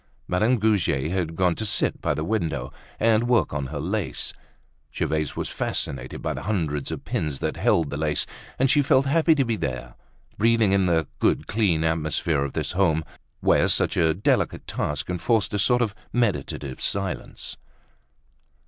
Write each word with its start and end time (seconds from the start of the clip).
Madame 0.27 0.57
Goujet 0.57 1.11
had 1.11 1.35
gone 1.35 1.53
to 1.53 1.63
sit 1.63 2.01
by 2.01 2.15
the 2.15 2.23
window 2.23 2.73
and 2.99 3.29
work 3.29 3.53
on 3.53 3.67
her 3.67 3.79
lace. 3.79 4.33
Gervaise 4.91 5.35
was 5.35 5.47
fascinated 5.47 6.23
by 6.23 6.33
the 6.33 6.41
hundreds 6.41 6.89
of 6.89 7.05
pins 7.05 7.37
that 7.37 7.55
held 7.55 7.91
the 7.91 7.97
lace, 7.97 8.25
and 8.57 8.67
she 8.71 8.81
felt 8.81 9.05
happy 9.05 9.35
to 9.35 9.45
be 9.45 9.55
there, 9.57 9.93
breathing 10.39 10.71
in 10.71 10.87
the 10.87 11.05
good 11.19 11.45
clean 11.45 11.83
atmosphere 11.83 12.43
of 12.43 12.53
this 12.53 12.71
home 12.71 13.03
where 13.41 13.67
such 13.67 13.95
a 13.95 14.15
delicate 14.15 14.65
task 14.65 15.07
enforced 15.07 15.53
a 15.53 15.59
sort 15.59 15.83
of 15.83 15.93
meditative 16.11 16.81
silence. 16.81 17.57